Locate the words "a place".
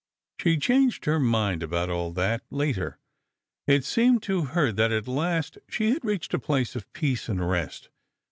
6.33-6.75